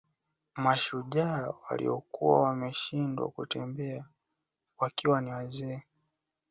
[0.57, 4.05] Mashujaa waliokuwa wameshindwa kutembea
[4.77, 5.81] wakiwa ni wazee